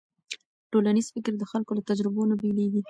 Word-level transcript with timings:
ټولنیز 0.71 1.07
فکر 1.15 1.33
د 1.37 1.43
خلکو 1.51 1.71
له 1.77 1.83
تجربو 1.89 2.21
نه 2.29 2.35
بېلېږي. 2.41 2.79